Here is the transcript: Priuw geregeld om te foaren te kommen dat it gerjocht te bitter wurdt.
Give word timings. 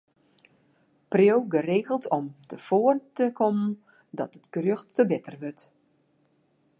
Priuw 1.09 1.45
geregeld 1.49 2.09
om 2.09 2.33
te 2.47 2.57
foaren 2.57 3.03
te 3.13 3.29
kommen 3.33 3.83
dat 4.09 4.35
it 4.35 4.47
gerjocht 4.55 4.89
te 4.97 5.05
bitter 5.11 5.35
wurdt. 5.41 5.63